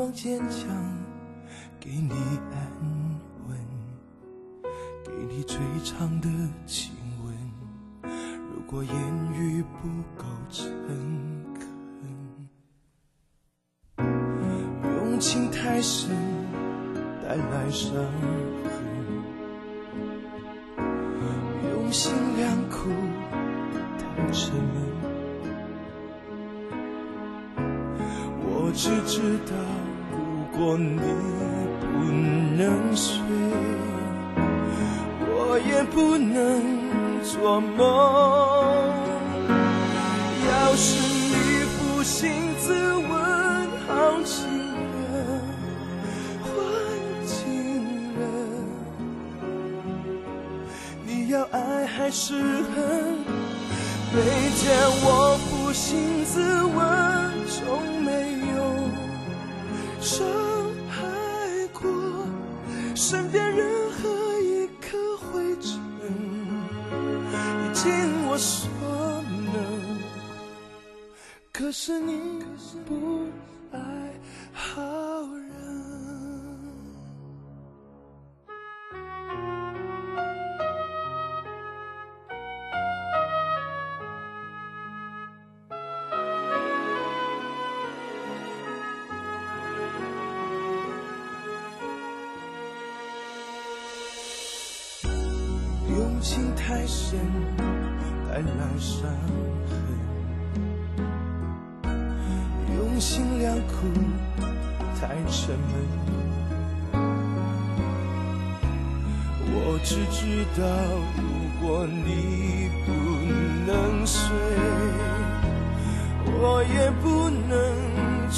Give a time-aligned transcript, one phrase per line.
[0.00, 0.66] 装坚强，
[1.78, 2.14] 给你
[2.52, 2.58] 安
[3.46, 3.54] 稳，
[5.04, 6.28] 给你最长的
[6.64, 7.36] 亲吻。
[8.50, 8.94] 如果言
[9.34, 10.66] 语不够诚
[13.94, 14.02] 恳，
[14.82, 16.16] 用情太深，
[17.22, 17.94] 带来伤
[63.02, 65.80] 身边任何一颗灰尘，
[67.64, 67.90] 已尽
[68.26, 68.68] 我所
[69.54, 69.56] 能。
[71.50, 72.44] 可是你
[72.86, 73.24] 不
[73.72, 73.78] 爱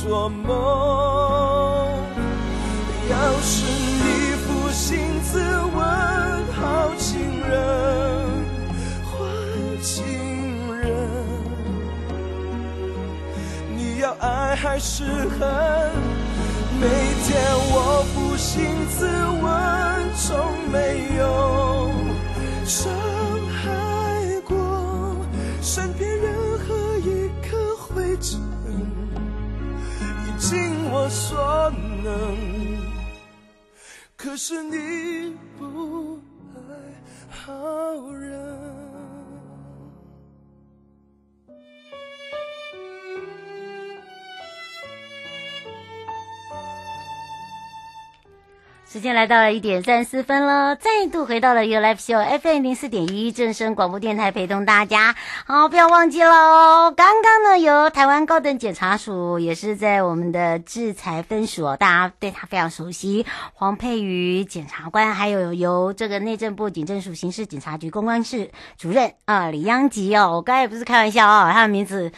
[0.02, 0.50] 做梦。
[3.08, 5.80] 要是你负心自问，
[6.52, 7.20] 好情。
[7.48, 7.54] 人，
[9.06, 9.14] 坏
[9.80, 10.04] 情
[10.76, 10.88] 人，
[13.76, 15.40] 你要爱还是恨？
[16.80, 16.88] 每
[17.24, 17.40] 天
[17.70, 19.06] 我负心自
[19.40, 19.50] 问，
[20.16, 21.92] 从没有
[31.12, 31.70] 所
[32.02, 32.36] 能。
[34.16, 36.18] 可是你不
[36.54, 36.60] 爱。
[37.28, 38.61] 好人。
[48.92, 55.14] 时间来到了一点三十四分了，再度回到了 You Life Show FM 零四点一正声广播电台，陪同大家。
[55.46, 56.92] 好，不要忘记了哦。
[56.94, 63.24] 刚刚呢，由台湾高等检察署也是在我们的制裁分署，大家对他非常熟悉，
[63.54, 72.12] 黄佩瑜检察官，还有由这个内政部警政署刑事警察局公关室主任啊李央吉哦，我刚才也不是开玩笑哦，他的名字。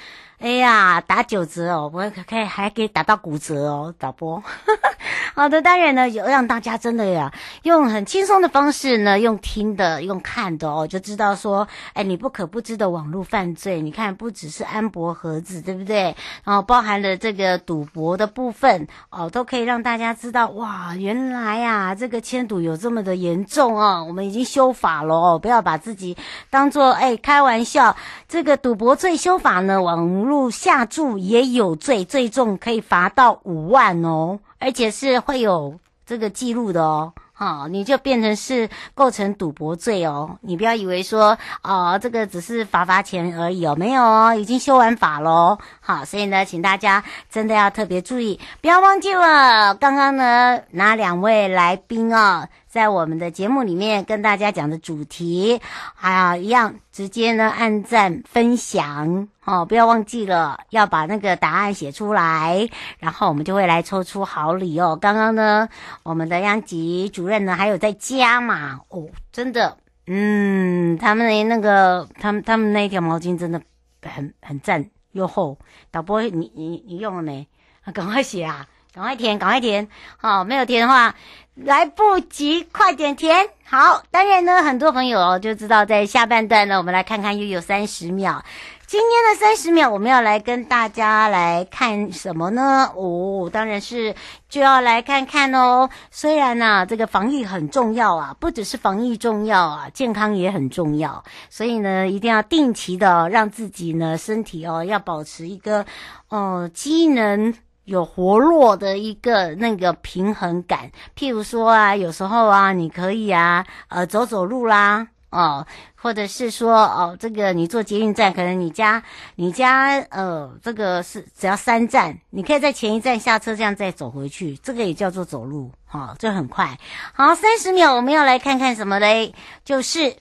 [0.45, 4.43] 哎呀，打九折哦，我可以还可以打到骨折哦，导播。
[5.35, 7.33] 好的，当然呢，有让大家真的呀，
[7.63, 16.15] 用很轻松的方式呢，用听的，用看的哦，就知道说，哎，你不可不知的网络犯罪，你看不只是安博盒子，对不对？
[16.45, 26.15] 然后包含了这个赌博的部分哦，都可以让大家知道，哇，原来呀，这个签赌有这么的严重哦，我们已经修法了哦，不要把自己
[26.51, 27.97] 当做哎开玩笑，
[28.29, 34.39] 这个赌博罪修法呢，网络下注也有罪，最重可以罚到五万哦。
[34.59, 40.39] 而且是会有这个记录的哦，好，你就变成是构成赌博罪哦。
[40.41, 45.59] 你不要以为说哦，这个只是罚罚钱而已哦，没有哦，已经修完法喽。
[45.81, 52.49] 好，所以呢，请大家真的要特别注意，不要忘记了刚刚呢哪两位来宾哦。
[52.75, 55.61] 在我们的节目里面跟大家讲的主题，
[55.95, 62.69] 还有一样，直接呢按赞分享哦，不要忘记了要把那个答案写出来，
[62.99, 64.99] 然后我们就会来抽出好礼哦。
[65.01, 65.69] 刚刚呢，
[66.03, 69.79] 我们的央吉主任呢还有在加嘛哦，真的，
[70.09, 73.63] 嗯，他们的那个，他们他们那一条毛巾真的
[74.03, 75.57] 很很赞又厚。
[75.93, 77.47] 导播，你你你用了没？
[77.93, 78.67] 赶快写啊！
[78.93, 79.89] 赶快填，赶快填！
[80.19, 81.17] 好、哦，没有填的话，
[81.55, 83.49] 来不及，快点填！
[83.65, 88.45] 好，当然呢，很多朋友就知道，在下半段呢，我们来看看又有三十秒。
[88.89, 92.91] 今天的三十秒，我们要来跟大家来看什么呢？
[92.97, 94.17] 哦，当然是
[94.49, 95.89] 就要来看看哦。
[96.11, 101.23] 虽然呢、啊，这个防疫很重要啊，不只是防疫重要啊，健康也很重要。
[101.51, 105.83] 所以呢，一定要定期的让自己呢身体哦，要保持一个
[106.29, 107.55] 哦、呃、机能。
[107.85, 119.03] 有活络的一个那个平衡感，譬如说啊，有时候啊，你可以啊，呃，走走路啦，哦，或者是说哦，这个你坐捷运站，可能你家
[119.37, 126.79] 你家呃，这个是只要三站，你可以在前一站下车，这样再走回去，这个也叫做走路，哈、哦，这很快。
[127.13, 129.35] 好，三十秒，我们要来看看什么嘞？
[129.65, 130.17] 就是。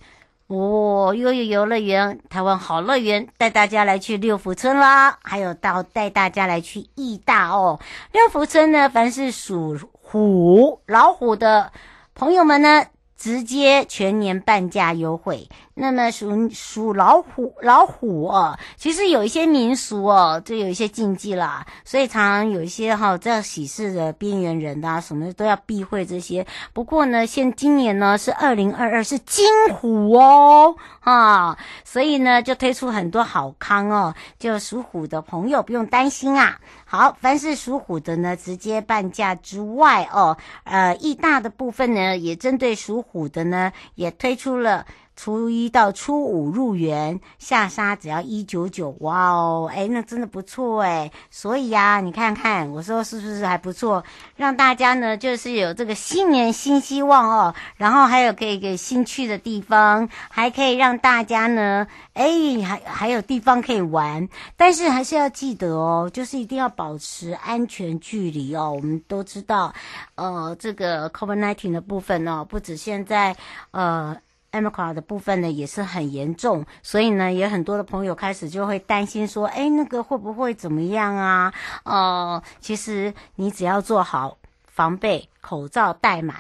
[0.47, 7.79] 哦，又有游乐园，台湾好乐园，带大家来去六福村啦，还有到带大家来去义大哦。
[8.11, 11.71] 六福村呢，凡是属虎、老虎的
[12.13, 12.85] 朋友们呢，
[13.17, 15.47] 直接全年半价优惠。
[15.75, 26.45] 那么属属老虎老虎哦，其实有一些民俗哦，就有一些禁忌啦，所以常常有一些哈、哦，这喜事的边缘人啊，什么都要避讳这些。
[26.73, 36.59] 不过呢，现今年呢是二零二二是金虎哦，啊，所以呢就推出很多好康哦，就属虎的朋友不用担心啊。
[36.85, 44.85] 好，凡是属虎的呢，直接半价之外哦，呃，义大的部分呢，也针对属虎的呢，也推出了。
[45.15, 51.11] 初一到初五入园下沙只要一九九，哇哦，哎，那真的不错哎。
[51.29, 54.03] 所以呀、啊，你看看，我说是不是还不错？
[54.35, 57.53] 让大家呢，就是有这个新年新希望哦。
[57.77, 62.27] 然后还有可以给新去的地方，还可以让大家呢，哎，
[62.65, 64.27] 还还有地方可以玩。
[64.57, 68.71] 但是还是要记得哦，就是一定要保持安全距离哦。
[68.71, 69.73] 我们都知道，
[70.15, 73.35] 呃，这个 COVID-19 的部分哦，不止现在，
[73.71, 74.17] 呃。
[74.53, 81.51] M i c r 的部分呢也是很严重，所以呢也很多的朋友开始就会担心说，哎，那个会不会怎么样啊？
[81.85, 86.37] 哦、其实你只要做好防备，口罩戴满，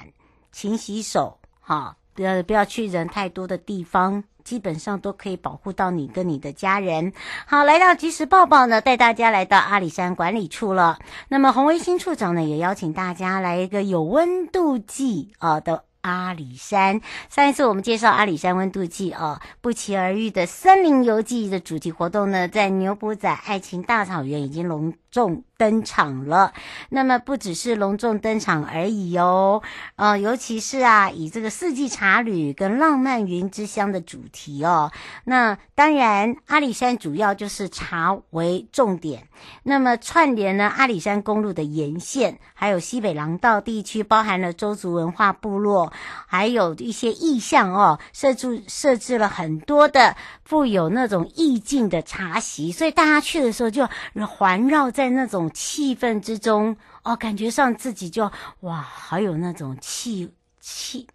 [0.51, 7.11] 勤洗手，哈，不要不要去人太多的地方，基本上都可以保护到你跟你的家人。
[7.47, 10.99] 好，来到即时报报呢，带大家来到阿里山管理处了。
[11.29, 15.85] 那么洪维新处长呢也邀请大家来一个有温度计啊的。
[16.03, 26.51] 阿里山，上一次我们介绍阿里山温度计哦，不期而遇的森林游记的主题活动呢，在牛埔仔爱情大草原已经隆重登场了。
[26.89, 29.63] 那么不只是隆重登场而已哦，
[29.95, 34.91] 呃，尤其是啊，以这个四季茶旅跟浪漫云之乡的主题哦。
[35.23, 39.29] 那当然，阿里山主要就是茶为重点。
[39.63, 45.93] 那么串联呢，阿里山公路的沿线，还有西北廊道地区，包含了周族文化部落。
[46.27, 50.17] 还有一些意象哦，设置设置了很多的
[50.53, 53.89] 富有那种意境的茶席，所以大家去的时候就
[54.27, 61.07] 环绕在那种气氛之中哦，感觉上自己就哇，好有那种气气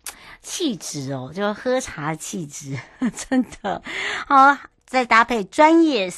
[0.43, 2.77] 气质哦，就喝茶气质，
[3.31, 3.81] 真的
[4.27, 6.13] 好，再搭配专业。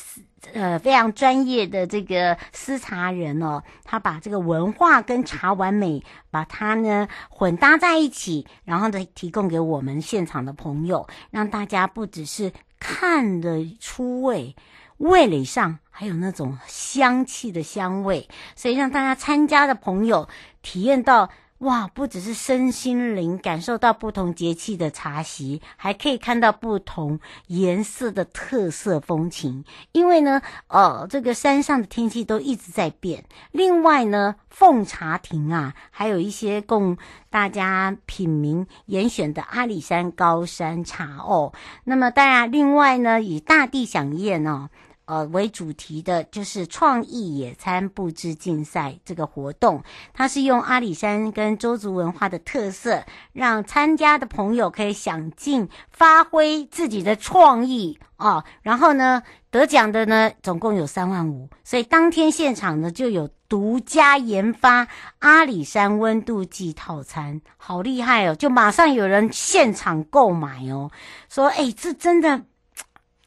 [0.55, 14.57] 呃，非常专业的这个丝茶人哦，他把这个文化跟茶完美，把它呢混搭在一起，然后呢提供给我们现场的朋友，让大家不只是看得出味，
[14.97, 15.79] 味蕾上。
[15.91, 20.29] 还有那种香气的香味，所以让大家参加的朋友
[20.63, 21.29] 体验到。
[21.61, 29.63] 哇，不只是身心灵感受到不同节气的茶席，还可以看到不同颜色的特色风情。
[29.93, 33.25] 因为呢，呃，这个山上的天气都一直在变。
[33.53, 36.97] 另外呢，奉茶亭啊，还有一些供
[37.29, 41.53] 大家品茗严选的阿里山高山茶哦。
[41.85, 44.71] 那么当然，另外呢，以大地饗宴哦。
[45.11, 49.83] 呃，为主题的就是创意野餐布置竞赛这个活动，
[50.15, 53.03] 它是用阿里山跟周族文化的特色，
[53.33, 58.45] 让参加的朋友可以想尽发挥自己的创意哦。
[58.63, 64.87] 然后呢，得奖的呢，总共有三万五，所以当天现场呢就有独家研发
[65.19, 68.37] 阿里山温度计套餐，好厉害哦！
[68.37, 70.93] 就马上有人现场购买哦，
[71.29, 72.43] 说哎，这真的。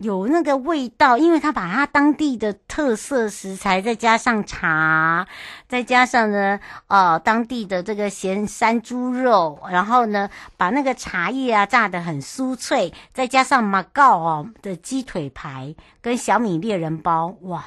[0.04, 5.26] 有那个味道，因为他把他当地的特色食材，再加上茶，
[5.68, 17.64] 再加上呢，呃，当地的这个咸山猪肉，然后呢，把那个茶叶啊炸得很酥脆，再加上马告哦的鸡腿排跟小米猎人包，哇，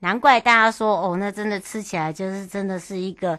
[0.00, 3.38] 难怪大家说哦，那真的吃起来就是真的是一个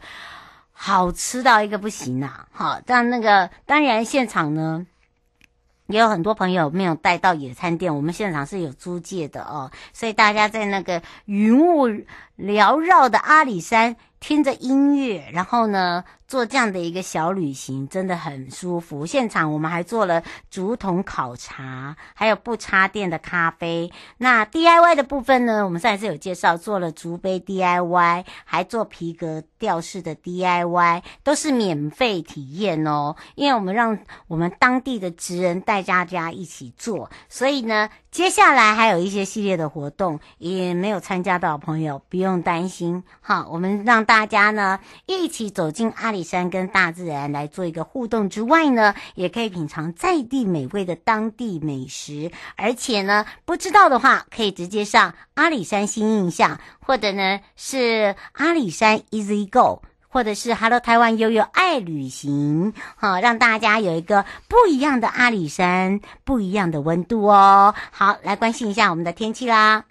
[0.71, 2.45] 好吃到一个不行啊！
[2.51, 4.85] 好，但那个当然现场呢。
[5.87, 11.87] 也有很多朋友没有带到野餐垫，我们现场是有租借的哦，所以大家在那个云雾
[12.37, 13.95] 缭绕的阿里山，
[14.27, 19.05] 听着音乐，然后呢，做这样的一个小旅行，真的很舒服。
[19.05, 23.91] 现场我们还做了竹筒烤茶，还有不插电的咖啡。
[24.17, 33.15] 那 DIY 的部分呢，我们上一次有介绍，做了竹杯 DIY，还做皮革吊饰的 DIY，都是免费体验哦。
[33.35, 43.03] 因为我们让我们当地的职人带大家一起做，所以呢，接下来还有一些系列的活动，也没有参加到的朋友不用担心。
[43.21, 52.31] 好，我们让大大家呢一起走进阿里山，跟大自然来做一个互动之外呢，也可以品尝在地美味的当地美食。
[52.55, 67.75] 而且呢，不知道的话，可以直接上阿里山新印象，或者呢是阿里山 Easy Go，或者是 Hello 台湾悠悠爱旅行，好，让大家有一个不一样的阿里山，不一样的温度哦。
[67.91, 69.83] 好，来关心一下我们的天气啦。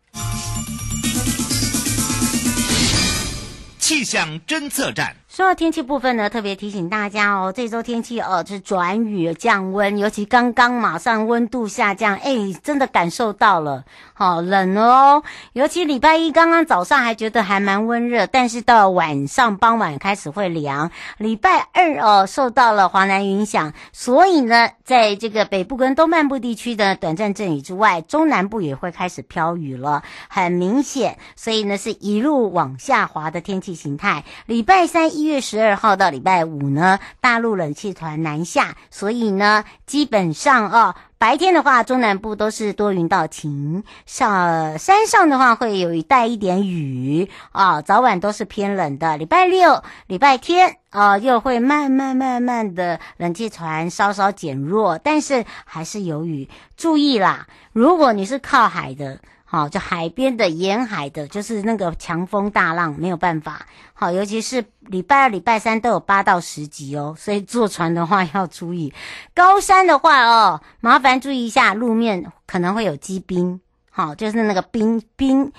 [3.87, 5.15] 气象侦测站。
[5.35, 15.25] 说到天气部分呢，特别提醒大家哦，这周天气哦是转雨降温，尤其刚刚马上温度下降，哎，真的感受到了，好冷哦。
[15.53, 20.93] 尤其礼拜一刚刚早上还觉得还蛮温热，但是到晚上傍晚开始会凉。
[21.19, 31.19] 礼拜二哦，受到了华南影响，所以呢，在这个北部跟东半部地区的短暂阵雨之外，中南部也会开始飘雨了，很明显。
[31.35, 34.23] 所以呢，是一路往下滑的天气形态。
[34.47, 35.24] 礼拜三一。
[35.25, 49.17] 一月十二号到礼拜五呢，大陆冷气团南下，所以呢，基本上哦，白天的话，中南部都是多云到晴，上山上的话会有一带一点雨啊、哦，早晚都是偏冷的。
[49.17, 56.51] 礼拜六、礼拜天啊、又会慢慢慢慢的冷气团稍稍减弱，但是还是有雨。
[56.77, 59.21] 注意啦，如果你是靠海的。
[59.55, 63.65] 好，就海边的、沿海的，就是那个强风大浪，没有办法。
[63.93, 68.93] 好，尤其是礼拜二、礼拜三都有八到十级哦，所以坐船的话要注意。
[69.33, 73.61] 高山的话哦，麻烦注意一下，路面可能会有积冰。
[73.91, 75.53] 好，就是那个冰冰。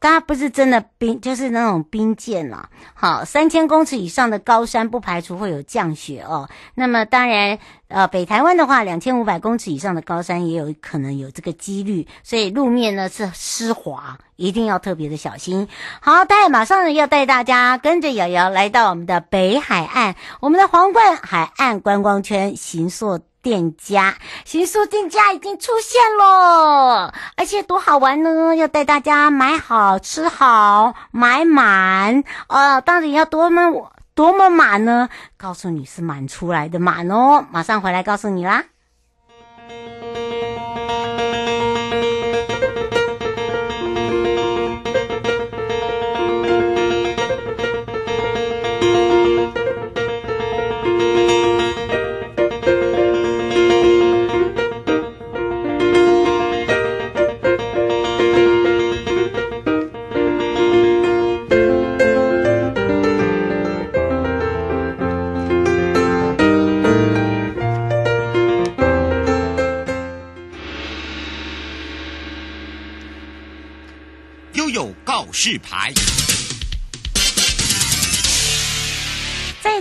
[0.00, 2.68] 它不是真的冰，就是那种冰剑啦。
[2.92, 6.48] 好，三千公尺以上的高山不排除会有降雪哦。
[6.74, 7.56] 那么当然，
[7.92, 15.68] 呃，北台湾的话，两千五百公尺以上的高山也有可能有这个几率，所以路面呢是湿滑，一定要特别的小心。
[16.00, 23.20] 好，带马上呢要带大家跟着瑶瑶来到我们的北海岸，我们的皇冠海岸观光圈行塑。
[23.42, 28.54] 店家，行宿店家已经出现了，而且多好玩呢！
[28.54, 35.08] 要带大家买好吃好买满，呃，到底要多么多么满呢？
[35.36, 38.64] 告诉你是满出来的满哦，马上回来告诉你啦。
[75.44, 75.92] 示牌。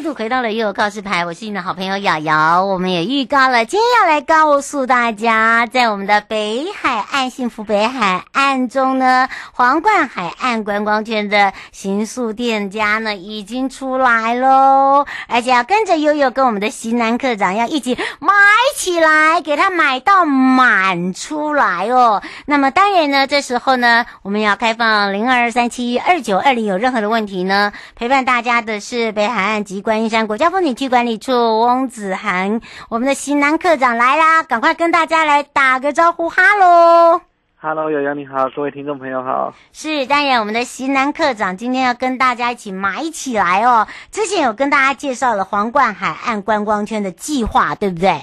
[0.04, 2.66] 度回到了悠悠告示牌，我是你的好朋友瑶瑶。
[2.66, 18.34] 我们也预告了，今天要来告诉大家，在我们的北海岸幸福北海岸中呢，皇冠海岸观光圈的新宿店家呢已经出来喽，而且要跟着悠悠跟我们的型男课长要一起买
[18.76, 22.22] 起来，给他买到满出来哦。
[22.46, 29.62] 那么当然呢，这时候呢，我们要开放零二三七二九二零，有任何的问题呢，陪伴大家的是北海岸。
[29.62, 37.20] 极光观音山国家风景区管理处翁子涵，我们的型男课长来啦，赶快跟大家来打个招呼，哈喽，
[37.58, 43.86] 哈喽，瑶瑶你好，各位听众朋友好，是当然，我们的型男课长今天要跟大家一起买起来哦。
[44.12, 48.14] 之前有跟大家介绍了皇冠海岸观光圈的计划，对不对？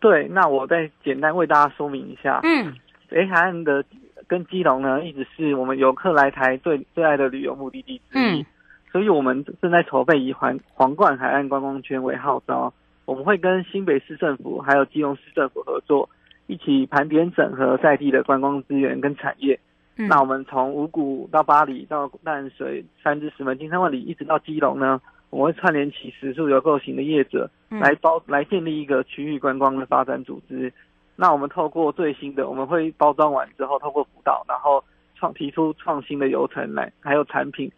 [0.00, 2.74] 对，那我再简单为大家说明一下，嗯，
[3.10, 3.84] 北海岸的
[4.26, 8.40] 跟基隆呢，一直是我们游客来台最最爱的旅游目的地之一。
[8.40, 8.46] 嗯
[8.92, 16.10] 所以，我们正在筹备以皇皇冠海岸观光圈为号召，我们会跟新北市政府还有基隆市政府合作，
[16.48, 19.60] 一起盘点整合在地的观光资源跟产业。
[19.96, 30.72] 嗯、那我们从五股到巴黎到淡水、三至、石门、金山、万里，一直到基隆呢，我们会串联起食宿游购型的业者，来包来建立一个区域观光的发展组织。
[31.14, 34.82] 那我们透过最新的，我们会包装完之后，透过辅导，然后
[35.14, 37.70] 创提出创新的流程来，还有产品。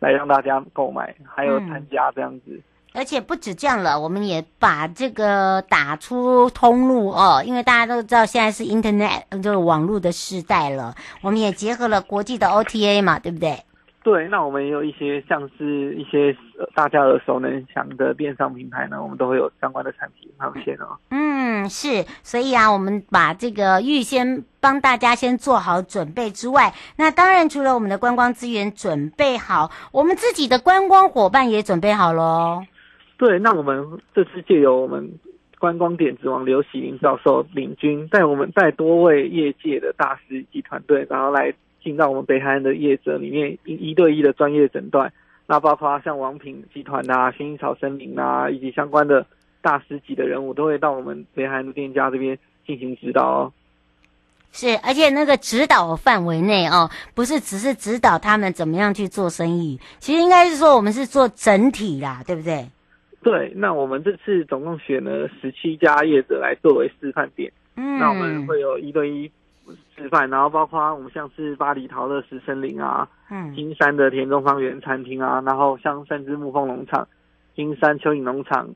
[0.00, 2.62] 来让大家购买，还有参加这样子、嗯，
[2.94, 13.62] 而且不止这样了，我们也把这个打出通路哦，因为大家都知道现在是 Internet 就是网络的时代了，我们也结合了国际的 OTA 嘛，对不对？
[14.02, 16.34] 对，那我们也有一些像是一些
[16.74, 20.96] 大家耳熟能详的电商平台呢，我们都会有相关的产品上线哦。
[21.10, 32.64] 嗯，是，所以啊，我们把这个预先帮大家先做好准备之外，那当然除了我们的观光资源准备好，我们自己的观光伙伴也准备好喽。
[33.18, 35.12] 对，那我们这次借由我们
[35.58, 41.52] 观光点子王刘喜林教授领军，带我们带多位业界的大师及团队，然后来。
[41.82, 45.12] 进到我们北海岸的业者里面一一对一的专业诊断，
[45.46, 49.26] 那包括像王品集团啊、薰衣草森林啊，以及相关的
[49.62, 53.52] 大师级的人物，都会到我们北海岸的店家这边进行指导哦。
[54.52, 62.66] 是，而且那个指导范围内哦，不是只是指导他们怎么样去做生意，其实应该是说我们是做整体啦，对不对？
[63.22, 69.30] 对，那我们这次总共选了十七家业者来作为示范店，嗯，那我们会有一对一。
[70.00, 77.06] 示范，然后包括我们像是巴黎陶乐石森林啊，嗯，金山的田中方圆餐厅啊，然后像三只木蜂农场、
[77.54, 78.68] 金山蚯蚓农场，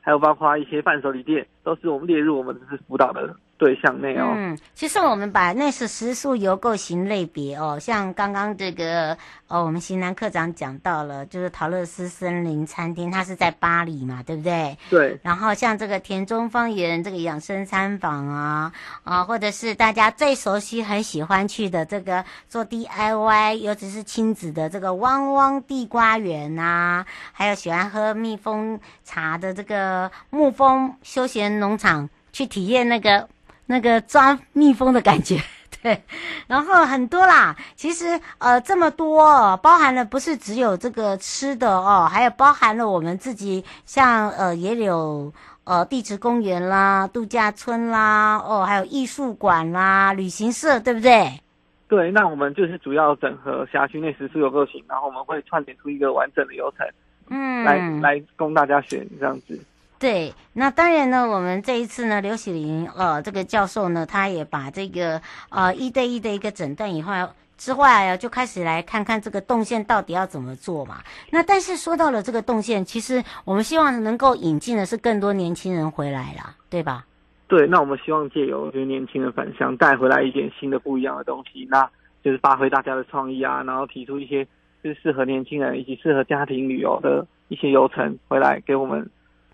[0.00, 9.14] 还有包括一些伴手礼店，都是我们列入我们这次辅导的对象内哦，嗯，其实我们把那是食宿游购型类别哦，像刚刚这个
[9.48, 14.78] 哦，我们型男课长讲到了，就是陶乐斯森林餐厅，它是在巴黎嘛，对不对？
[14.88, 15.20] 对。
[15.22, 18.72] 然后像这个田中方圆这个养生餐坊啊，
[19.04, 33.28] 啊，或者是大家最熟悉、很喜欢去的这个做 DIY，尤其是亲子的这个汪汪地瓜园啊，还有喜欢喝蜜蜂茶的这个沐风休闲农场，去体验那个。
[33.70, 35.40] 那个抓蜜蜂的感觉，
[35.80, 36.02] 对，
[36.48, 51.40] 然后很多啦，其实呃这么多，包含了不是只有这个吃的哦，还有包含了我们自己像呃也有呃地质公园啦、度假村啦，哦还有艺术馆啦、旅行社，对不对？
[51.86, 56.84] 对，那我们就是主要整合辖区内十四游购型，然后我们会串联出一个完整的流程，
[57.28, 59.56] 嗯，来来供大家选这样子。
[60.00, 67.12] 对，那当然呢，我们这一次呢，刘喜林呃这个教授呢，他也把这个呃一对一的一个诊断以后
[67.58, 71.02] 之外啊，就开始来看看这个动线到底要怎么做嘛。
[71.28, 77.04] 那但是说到了这个动线，其实我们希望能够引进的是更多年轻人回来啦，对吧？
[77.46, 81.86] 对，那我们希望借由就是年轻人返乡带回来一点新的不一样的东西，那
[82.24, 84.46] 就是发挥大家的创意啊，然后提出一些
[84.82, 89.06] 就是适合年轻人以及适合家庭旅游的一些游程回来给我们。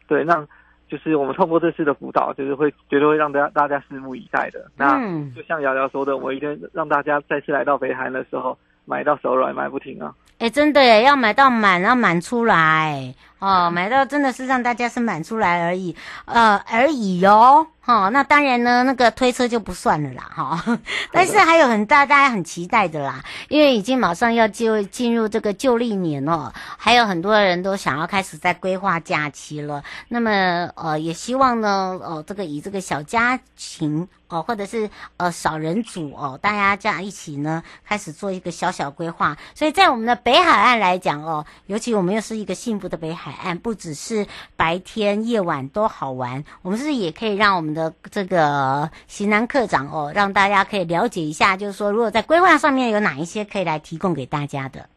[0.07, 0.47] 对，那
[0.88, 4.64] 就是我们透过这次的辅导，就是会绝对会让大家大家拭目以待的。
[4.77, 4.99] 那
[5.35, 10.14] 就像瑶瑶说的，我一定让大家再次来到北韩的时候，买到手软，买不停啊！
[10.38, 17.66] 哎，真的耶，要买到满，要满出来哦，买到真的是让大家是满出来而已，呃，而已哟。
[17.87, 20.79] 哦，那当然呢，那个推车就不算了啦，哈、
[21.12, 29.85] 但是还有很大大家很期待的啦，因为已经马上要就进入这个旧历年哦，还有很多人都想要开始在规划假期了。
[30.09, 34.09] 那么呃，也希望呢，呃，这个以这个小家庭。
[34.29, 39.37] 哦，或者是呃少人组哦，大家这样一起呢，开始做一个小小规划。
[39.55, 54.89] 所以在我们的北海岸来讲哦，尤其我们又是一个幸福的北海岸，不只是白天夜晚都好玩，我们是不是也可以让我们的这个型男课长哦，让大家可以了解一下，就是说如果在规划上面有哪一些可以来提供给大家的。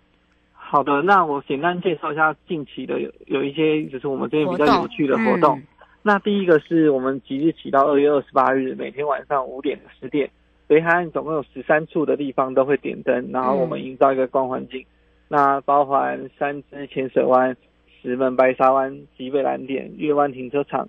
[0.54, 5.62] 好的，那我简单介绍一下近期的有有一些就是我们这边比较有趣的活动。
[6.02, 10.30] 那第一个是我们即日起到二月二十八日，每天晚上五点十点，
[10.65, 14.80] 北海岸总共有十三处的地方都会点灯，然后我们营造一个光环境。
[14.82, 14.86] 嗯、
[15.28, 17.56] 那包含三芝浅水湾、
[18.02, 20.88] 石门白沙湾、极北蓝点、月湾停车场、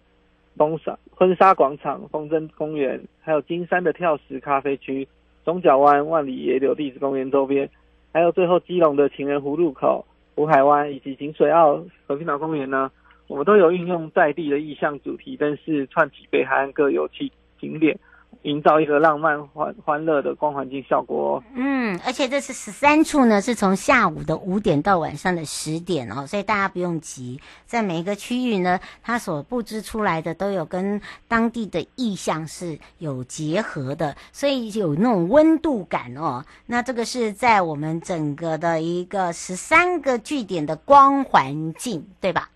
[0.57, 5.07] 东沙婚纱广场、风筝公园，还有金山的跳石咖啡区、
[5.45, 7.69] 中角湾、万里野柳地质公园周边，
[8.11, 10.03] 还有最后基隆的情人湖路口、
[10.35, 12.91] 湖海湾以及景水澳和平岛公园呢。
[13.27, 17.31] 我们都有运用在地的意象主题灯饰，串起北海岸各游憩
[17.61, 17.99] 景点，
[18.43, 21.45] 营造一个浪漫欢欢乐的光环境效果哦。
[21.55, 36.45] 嗯，而且这是十三处呢，是从下午的五点到晚上的十点哦，所以大家不用急，在每一个区域呢，它所布置出来的都有跟当地的意象是有结合的，所以有那种温度感哦。
[36.67, 42.49] 那这个是在我们整个的一个十三个据点的光环境，对吧？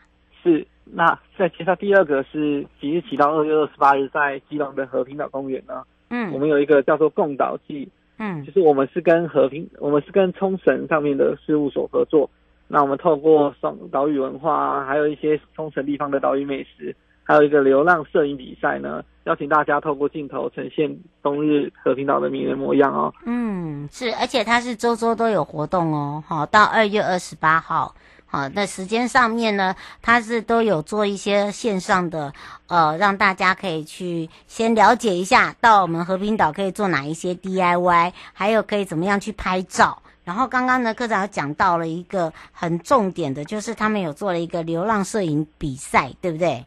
[0.42, 12.28] 是，那再介绍第二个是即日起到二月二十八日，在基隆的和平岛公园呢，嗯，我们有一个叫做共岛祭，嗯，就是我们是跟和平，我们是跟冲绳上面的事务所合作，
[12.68, 16.94] 那我们透过双岛屿文化啊，还有一些冲绳地方的岛屿美食，
[17.24, 23.12] 还有一个流浪摄影比赛呢，邀请大家透过镜头呈现冬日和平岛的迷人模样哦。
[23.24, 27.94] 嗯，是，而且它是周周都有活动哦，好，到二月二十八号。
[28.34, 32.32] 好，那时间上面呢，它是都有做一些线上的，
[32.66, 40.02] 呃，让大家可以去先了解一下，到我们和平岛可以做哪一些 DIY，还有可以怎么样去拍照。
[40.24, 46.66] 然后刚刚呢，科长有讲到了一个很重点的，就是他们有做了一个流浪摄影比赛，对不对？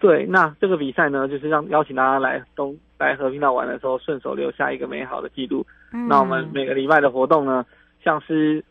[0.00, 5.64] 对，那这个比赛呢，就是让邀请大家来东来和平岛玩的时候，顺手留下一个美好的记录。
[5.92, 6.08] 嗯。
[6.08, 7.64] 那我们每个礼拜的活动呢，
[8.02, 8.64] 像是。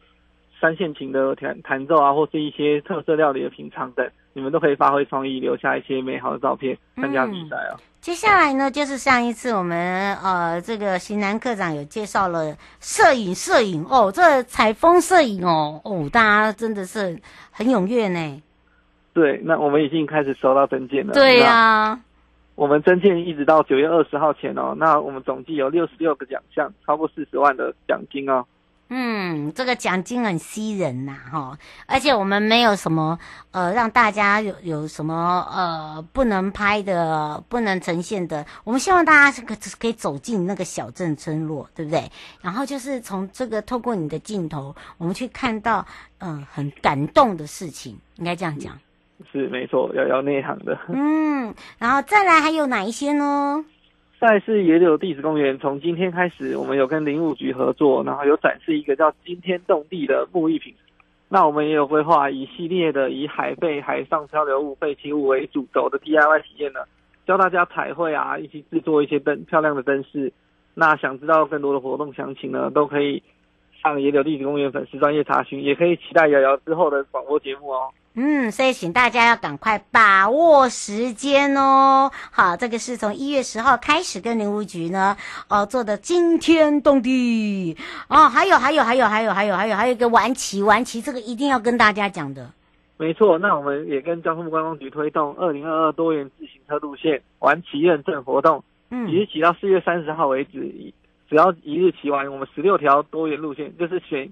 [0.64, 7.76] 三线琴的弹弹奏啊，或是一些特色料理的品尝等，你们都可以发挥创意，留下一些美好的照片，参加比赛哦。
[8.00, 17.20] 接下来呢，就是上一次我们呃这个型男课长有介绍了摄影，摄影哦，这采风摄影哦，哦，大家真的是
[17.52, 18.42] 很踊跃呢。
[19.12, 21.12] 对，那我们已经开始收到证件了。
[21.12, 22.00] 对呀、啊，
[22.56, 28.46] 我们征件一直到九月二十号前哦，那我们总计有六十六个奖项，超过四十万的奖金哦。
[28.90, 31.58] 嗯，这个奖金很吸人呐，哈！
[31.88, 33.18] 而且我们没有什么
[33.52, 38.46] 呃，让大家有有什么呃不能拍的、不能呈现的。
[38.64, 42.12] 我们希望大家是可可以走进那个小镇村落，对不对？
[42.42, 45.84] 然后就是从这个透过你的镜头，我们去看到
[46.20, 48.78] 嗯、呃、很感动的事情，应该这样讲。
[49.32, 50.78] 是没错，要要内行的。
[50.90, 53.66] 嗯，然后再来还有哪一些呢？
[54.24, 60.74] 再是野柳地质公园，从今天开始，我们有跟林务局合作，然后有展示一个叫惊天动地的木艺品。
[61.28, 66.80] 那我们也有规划一系列的以海贝、海上漂流物、废弃物为主轴的 DIY 体验呢，
[67.28, 70.32] 教大家彩绘啊，一起制作一些灯漂亮的灯饰。
[70.74, 73.22] 那想知道更多的活动详情呢，都可以
[73.84, 77.92] 上野柳地质公园粉丝专业查询，也可以期待瑶瑶之后的广播节目哦。
[78.16, 82.12] 嗯，所以请大家要赶快把握时间哦。
[82.32, 85.18] 好，这个是从一月十号开始跟林务局呢，
[85.50, 87.76] 哦做的惊天动地
[88.08, 92.50] 哦，还有还有还有还有还有还有还有一个玩骑玩骑，这个一定要跟大家讲的。
[92.98, 100.60] 没错，那我们也跟交通部观光局推动二零二二多元自行车路线玩骑认证活动，嗯，一日骑到四月三十号为止，
[101.34, 104.32] 只要一日骑完，我们十六条多元路线就是选。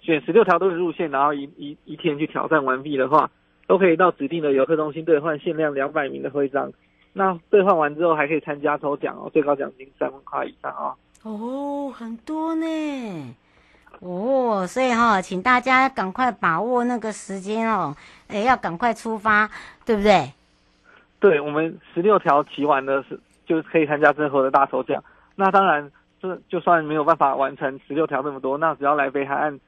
[0.00, 3.28] 选十六条多元路线，然后一一一天去挑战完毕的话，
[3.66, 6.72] 都可以到指定的游客中心兑换限量两百名的徽章。
[7.12, 10.94] 那兑换完之后还可以参加抽奖哦，最高奖金三万块以上哦。
[11.24, 13.34] 哦，很多呢。
[13.98, 17.94] 哦，所以哈、哦，请大家赶快把握那个时间哦，
[18.28, 19.50] 哎，要赶快出发，
[19.84, 20.32] 对不对？
[21.18, 25.02] 对，我们十六条骑完的是就是可以参加最后的大抽奖。
[25.34, 25.90] 那当然，
[26.20, 29.58] 这就算没有办法完成十六条那么多，那只要来北海岸。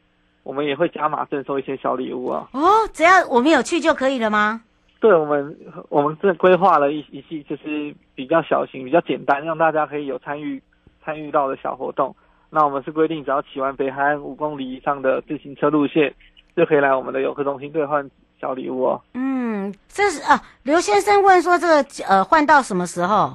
[0.43, 2.49] 我们也会加码赠送一些小礼物啊！
[2.55, 4.63] 哦，只要我们有去就可以了吗？
[4.99, 5.55] 对我们，
[5.91, 10.61] 我们这规划了一一系，就是比较小型、比较简单，让大家可以有参与
[11.05, 12.17] 参与到的小活动。
[12.49, 16.13] 那我们是规定，只要骑完北海岸五公里以上的自行车路线，
[16.57, 18.11] 就可以来我们的游客中心兑换
[18.41, 19.03] 小礼物哦。
[19.13, 23.35] 嗯，这是啊，刘先生问说这个呃换到什么时候？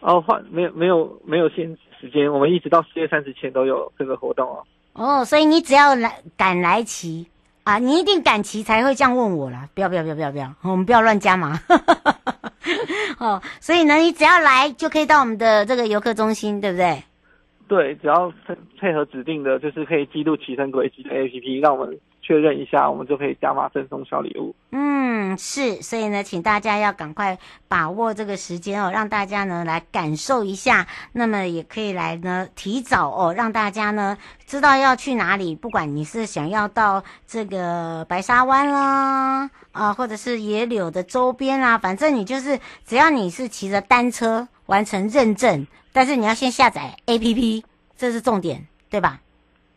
[0.00, 4.64] 哦，换没有没有没有限时间，我们一直到四月三十前都有这个活动哦。
[4.94, 7.26] 哦，所以你只要来敢来骑。
[7.64, 9.68] 啊，你一定敢骑才会这样问我啦！
[9.74, 11.58] 不要不要不要不要不要，我们不要乱加码。
[13.18, 17.02] 哦，所以呢，你只要来就可以到我们的这个游客中心，对不对？
[17.66, 24.52] 对，只要配配合指定的，就是可以记录骑乘轨迹的 APP，让我们确认一下，我们就可以加码赠送小礼物。
[24.72, 30.88] 嗯，是，所以呢，请大家要赶快把握这个时间哦，让大家呢来感受一下。
[31.12, 35.54] 那么也可以来呢提早哦，让大家呢知道要去哪里。
[35.54, 47.62] 不管你是想要到这个白沙湾啦，啊，或者是野柳的周边啊，反正你就是只要你是骑着单车完成认证，但是你要先下载 APP，
[47.96, 49.20] 这是重点，对吧？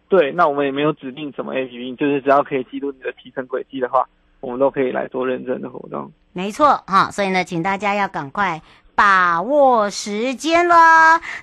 [0.09, 4.03] 对，那我们也没有指定什么 APP，就是只要可以记录你的提成轨迹的话，
[4.41, 6.11] 我们都可以来做认证的活动。
[6.33, 8.59] 没错哈，所以呢，请大家要赶快
[8.95, 10.75] 把握时间了。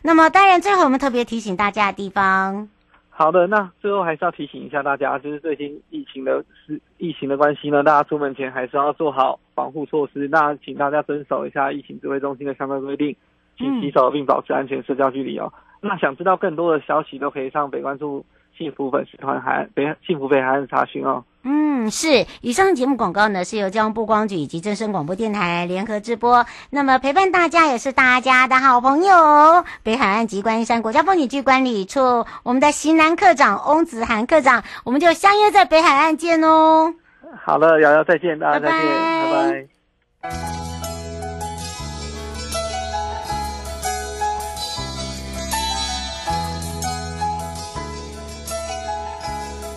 [0.02, 2.68] 那么，当然最后我们特别提醒大家的地方。
[3.08, 10.26] 好的，那最后还是要提醒一下大家，就是最近疫情的是疫情的关系呢，大家出门前还是要做好防护措施。
[10.28, 13.14] 那请大家遵守一下疫情指挥中心的相关规定，
[13.56, 15.52] 请洗手并保持安全社交距离哦。
[15.82, 18.26] 嗯、那想知道更多的消息，都可以上北关注。
[18.56, 21.24] 幸福粉丝团还北幸福北海岸查询哦。
[21.42, 22.26] 嗯，是。
[22.40, 26.44] 以上节目广告呢，是由交通部光局以及正声广播电台联合直播。
[26.70, 32.00] 那么陪伴大家也是大家的好朋友，北海岸及观音山国家风景区管理处
[32.42, 36.92] 我们的型男科长翁子涵科长，我们就相约在北海岸见哦。
[37.44, 39.66] 好了，瑶瑶再见，大家再见，拜拜。
[40.22, 40.95] 拜拜。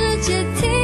[0.00, 0.79] 世界停